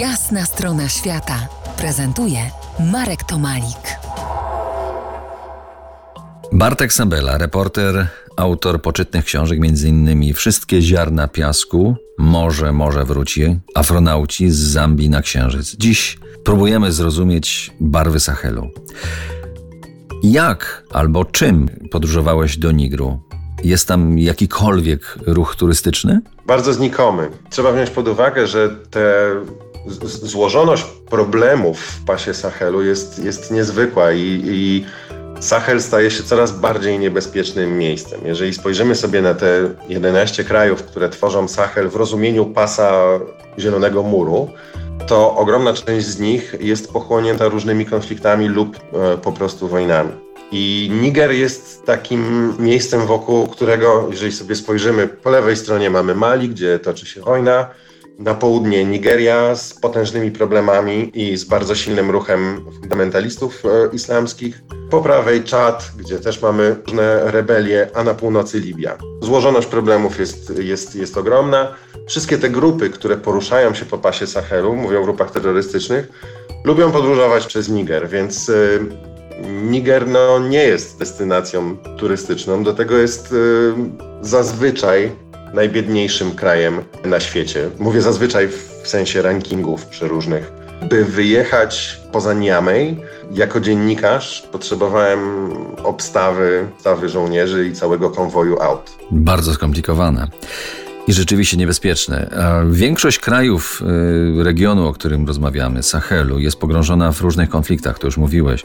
Jasna 0.00 0.44
strona 0.44 0.88
świata 0.88 1.48
prezentuje 1.78 2.38
Marek 2.92 3.24
Tomalik. 3.24 3.98
Bartek 6.52 6.92
Sabela, 6.92 7.38
reporter, 7.38 8.08
autor 8.36 8.82
poczytnych 8.82 9.24
książek, 9.24 9.58
m.in. 9.62 10.34
Wszystkie 10.34 10.82
ziarna 10.82 11.28
piasku, 11.28 11.96
Morze, 12.18 12.72
morze 12.72 13.04
wróci, 13.04 13.58
Afronauci 13.74 14.50
z 14.50 14.58
Zambii 14.58 15.10
na 15.10 15.22
Księżyc. 15.22 15.76
Dziś 15.76 16.18
próbujemy 16.44 16.92
zrozumieć 16.92 17.70
barwy 17.80 18.20
Sahelu. 18.20 18.70
Jak 20.22 20.84
albo 20.92 21.24
czym 21.24 21.68
podróżowałeś 21.90 22.58
do 22.58 22.72
Nigru? 22.72 23.20
Jest 23.64 23.88
tam 23.88 24.18
jakikolwiek 24.18 25.18
ruch 25.26 25.56
turystyczny? 25.56 26.20
Bardzo 26.46 26.72
znikomy. 26.72 27.30
Trzeba 27.50 27.72
wziąć 27.72 27.90
pod 27.90 28.08
uwagę, 28.08 28.46
że 28.46 28.68
te 28.90 29.30
złożoność 30.22 30.84
problemów 31.10 31.80
w 31.80 32.04
pasie 32.04 32.34
Sahelu 32.34 32.82
jest, 32.82 33.24
jest 33.24 33.50
niezwykła 33.50 34.12
i, 34.12 34.42
i 34.44 34.84
Sahel 35.40 35.82
staje 35.82 36.10
się 36.10 36.22
coraz 36.22 36.52
bardziej 36.52 36.98
niebezpiecznym 36.98 37.78
miejscem. 37.78 38.20
Jeżeli 38.24 38.54
spojrzymy 38.54 38.94
sobie 38.94 39.22
na 39.22 39.34
te 39.34 39.70
11 39.88 40.44
krajów, 40.44 40.82
które 40.82 41.08
tworzą 41.08 41.48
Sahel 41.48 41.88
w 41.88 41.96
rozumieniu 41.96 42.46
pasa 42.46 43.02
Zielonego 43.58 44.02
Muru, 44.02 44.48
to 45.06 45.36
ogromna 45.36 45.72
część 45.72 46.06
z 46.06 46.20
nich 46.20 46.54
jest 46.60 46.92
pochłonięta 46.92 47.48
różnymi 47.48 47.86
konfliktami 47.86 48.48
lub 48.48 48.76
e, 48.76 49.18
po 49.18 49.32
prostu 49.32 49.68
wojnami. 49.68 50.12
I 50.52 50.90
Niger 51.02 51.32
jest 51.32 51.86
takim 51.86 52.54
miejscem, 52.58 53.06
wokół 53.06 53.46
którego, 53.46 54.08
jeżeli 54.10 54.32
sobie 54.32 54.54
spojrzymy, 54.54 55.08
po 55.08 55.30
lewej 55.30 55.56
stronie 55.56 55.90
mamy 55.90 56.14
Mali, 56.14 56.48
gdzie 56.48 56.78
toczy 56.78 57.06
się 57.06 57.20
wojna, 57.20 57.66
na 58.18 58.34
południe 58.34 58.84
Nigeria 58.84 59.54
z 59.54 59.74
potężnymi 59.74 60.30
problemami 60.30 61.10
i 61.14 61.36
z 61.36 61.44
bardzo 61.44 61.74
silnym 61.74 62.10
ruchem 62.10 62.64
fundamentalistów 62.80 63.62
e, 63.64 63.94
islamskich. 63.94 64.62
Po 64.90 65.02
prawej 65.02 65.44
Czad, 65.44 65.90
gdzie 65.98 66.18
też 66.18 66.42
mamy 66.42 66.76
różne 66.86 67.30
rebelie, 67.30 67.90
a 67.94 68.04
na 68.04 68.14
północy 68.14 68.60
Libia. 68.60 68.96
Złożoność 69.22 69.66
problemów 69.66 70.18
jest, 70.18 70.58
jest, 70.58 70.96
jest 70.96 71.18
ogromna. 71.18 71.74
Wszystkie 72.08 72.38
te 72.38 72.50
grupy, 72.50 72.90
które 72.90 73.16
poruszają 73.16 73.74
się 73.74 73.84
po 73.84 73.98
pasie 73.98 74.26
Sahelu, 74.26 74.76
mówią 74.76 75.00
o 75.00 75.04
grupach 75.04 75.30
terrorystycznych, 75.30 76.08
lubią 76.64 76.92
podróżować 76.92 77.46
przez 77.46 77.68
Niger, 77.68 78.08
więc 78.08 78.48
y, 78.48 78.80
Niger 79.62 80.08
no, 80.08 80.38
nie 80.38 80.64
jest 80.64 80.98
destynacją 80.98 81.76
turystyczną, 81.76 82.64
do 82.64 82.74
tego 82.74 82.96
jest 82.96 83.32
y, 83.32 83.74
zazwyczaj 84.20 85.12
najbiedniejszym 85.54 86.30
krajem 86.30 86.80
na 87.04 87.20
świecie. 87.20 87.70
Mówię 87.78 88.02
zazwyczaj 88.02 88.48
w 88.82 88.88
sensie 88.88 89.22
rankingów 89.22 89.86
przeróżnych. 89.86 90.52
By 90.88 91.04
wyjechać 91.04 92.00
poza 92.12 92.34
Niamey, 92.34 92.96
jako 93.32 93.60
dziennikarz 93.60 94.48
potrzebowałem 94.52 95.50
obstawy, 95.84 96.68
obstawy 96.74 97.08
żołnierzy 97.08 97.68
i 97.68 97.72
całego 97.72 98.10
konwoju 98.10 98.60
aut. 98.60 98.90
Bardzo 99.10 99.54
skomplikowane 99.54 100.28
i 101.06 101.12
rzeczywiście 101.12 101.56
niebezpieczne. 101.56 102.30
Większość 102.70 103.18
krajów 103.18 103.82
y, 104.40 104.44
regionu, 104.44 104.86
o 104.86 104.92
którym 104.92 105.26
rozmawiamy, 105.26 105.82
Sahelu, 105.82 106.38
jest 106.38 106.56
pogrążona 106.56 107.12
w 107.12 107.20
różnych 107.20 107.48
konfliktach, 107.48 107.98
to 107.98 108.06
już 108.06 108.16
mówiłeś, 108.16 108.64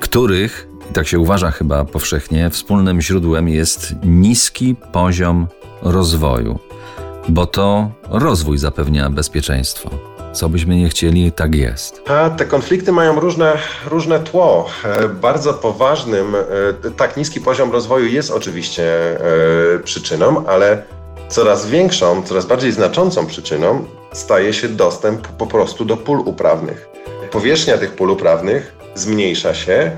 których, 0.00 0.68
tak 0.92 1.08
się 1.08 1.18
uważa 1.18 1.50
chyba 1.50 1.84
powszechnie, 1.84 2.50
wspólnym 2.50 3.00
źródłem 3.00 3.48
jest 3.48 3.94
niski 4.04 4.76
poziom 4.92 5.46
rozwoju, 5.82 6.58
bo 7.28 7.46
to 7.46 7.90
rozwój 8.10 8.58
zapewnia 8.58 9.10
bezpieczeństwo. 9.10 9.90
Co 10.32 10.48
byśmy 10.48 10.76
nie 10.76 10.88
chcieli, 10.88 11.32
tak 11.32 11.54
jest. 11.54 12.02
A 12.08 12.30
te 12.30 12.44
konflikty 12.44 12.92
mają 12.92 13.20
różne, 13.20 13.58
różne 13.86 14.20
tło. 14.20 14.70
E, 14.84 15.08
bardzo 15.08 15.54
poważnym, 15.54 16.34
e, 16.34 16.90
tak 16.96 17.16
niski 17.16 17.40
poziom 17.40 17.72
rozwoju 17.72 18.06
jest 18.06 18.30
oczywiście 18.30 18.84
e, 19.74 19.78
przyczyną, 19.78 20.46
ale 20.46 20.82
coraz 21.28 21.66
większą, 21.66 22.22
coraz 22.22 22.46
bardziej 22.46 22.72
znaczącą 22.72 23.26
przyczyną 23.26 23.84
staje 24.12 24.52
się 24.52 24.68
dostęp 24.68 25.28
po 25.28 25.46
prostu 25.46 25.84
do 25.84 25.96
pól 25.96 26.18
uprawnych. 26.18 26.88
Powierzchnia 27.30 27.78
tych 27.78 27.92
pól 27.92 28.10
uprawnych 28.10 28.74
zmniejsza 28.94 29.54
się 29.54 29.90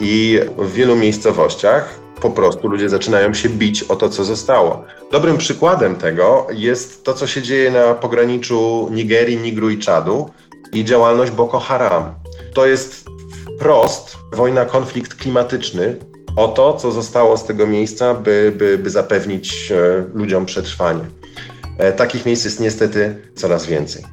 i 0.00 0.40
w 0.58 0.72
wielu 0.72 0.96
miejscowościach 0.96 1.94
po 2.20 2.30
prostu 2.30 2.68
ludzie 2.68 2.88
zaczynają 2.88 3.34
się 3.34 3.48
bić 3.48 3.82
o 3.82 3.96
to, 3.96 4.08
co 4.08 4.24
zostało. 4.24 4.84
Dobrym 5.12 5.38
przykładem 5.38 5.96
tego 5.96 6.46
jest 6.52 7.04
to, 7.04 7.14
co 7.14 7.26
się 7.26 7.42
dzieje 7.42 7.70
na 7.70 7.94
pograniczu 7.94 8.88
Nigerii, 8.92 9.36
Nigru 9.36 9.70
i 9.70 9.78
Czadu 9.78 10.30
i 10.72 10.84
działalność 10.84 11.32
Boko 11.32 11.58
Haram. 11.58 12.14
To 12.54 12.66
jest 12.66 13.04
wprost 13.56 14.16
wojna, 14.32 14.64
konflikt 14.64 15.14
klimatyczny 15.14 15.96
o 16.36 16.48
to, 16.48 16.74
co 16.74 16.92
zostało 16.92 17.36
z 17.36 17.44
tego 17.44 17.66
miejsca, 17.66 18.14
by, 18.14 18.52
by, 18.56 18.78
by 18.78 18.90
zapewnić 18.90 19.72
e, 19.72 20.04
ludziom 20.14 20.46
przetrwanie. 20.46 21.04
E, 21.78 21.92
takich 21.92 22.26
miejsc 22.26 22.44
jest 22.44 22.60
niestety 22.60 23.16
coraz 23.34 23.66
więcej. 23.66 24.04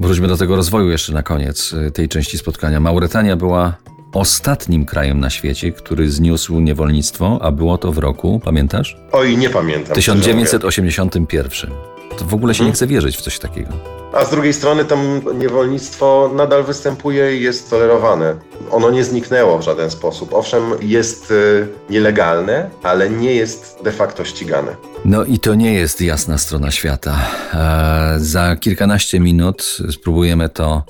Wróćmy 0.00 0.28
do 0.28 0.36
tego 0.36 0.56
rozwoju 0.56 0.90
jeszcze 0.90 1.12
na 1.12 1.22
koniec 1.22 1.74
e, 1.86 1.90
tej 1.90 2.08
części 2.08 2.38
spotkania. 2.38 2.80
Mauretania 2.80 3.36
była 3.36 3.76
ostatnim 4.12 4.84
krajem 4.84 5.20
na 5.20 5.30
świecie, 5.30 5.72
który 5.72 6.10
zniósł 6.10 6.60
niewolnictwo, 6.60 7.38
a 7.42 7.50
było 7.52 7.78
to 7.78 7.92
w 7.92 7.98
roku, 7.98 8.40
pamiętasz? 8.44 8.96
Oj, 9.12 9.36
nie 9.36 9.50
pamiętam. 9.50 9.94
1981. 9.94 11.70
To 12.18 12.24
w 12.24 12.34
ogóle 12.34 12.54
się 12.54 12.64
nie 12.64 12.72
chce 12.72 12.86
wierzyć 12.86 13.16
w 13.16 13.20
coś 13.20 13.38
takiego. 13.38 13.72
A 14.12 14.24
z 14.24 14.30
drugiej 14.30 14.52
strony 14.52 14.84
to 14.84 14.98
niewolnictwo 15.34 16.30
nadal 16.34 16.64
występuje 16.64 17.36
i 17.36 17.42
jest 17.42 17.70
tolerowane. 17.70 18.34
Ono 18.70 18.90
nie 18.90 19.04
zniknęło 19.04 19.58
w 19.58 19.62
żaden 19.62 19.90
sposób. 19.90 20.34
Owszem, 20.34 20.62
jest 20.82 21.30
y, 21.30 21.66
nielegalne, 21.90 22.70
ale 22.82 23.10
nie 23.10 23.34
jest 23.34 23.78
de 23.84 23.92
facto 23.92 24.24
ścigane. 24.24 24.76
No 25.04 25.24
i 25.24 25.38
to 25.38 25.54
nie 25.54 25.74
jest 25.74 26.00
jasna 26.00 26.38
strona 26.38 26.70
świata. 26.70 27.18
E, 27.54 28.14
za 28.18 28.56
kilkanaście 28.56 29.20
minut 29.20 29.78
spróbujemy 29.90 30.48
to 30.48 30.82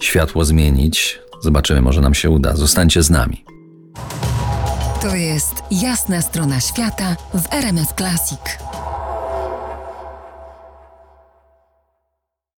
światło 0.00 0.44
zmienić. 0.44 1.20
Zobaczymy, 1.44 1.82
może 1.82 2.00
nam 2.00 2.14
się 2.14 2.30
uda. 2.30 2.56
Zostańcie 2.56 3.02
z 3.02 3.10
nami. 3.10 3.44
To 5.02 5.14
jest 5.16 5.54
jasna 5.70 6.22
strona 6.22 6.60
świata 6.60 7.16
w 7.34 7.52
RMS 7.52 7.94
Classic. 7.96 8.40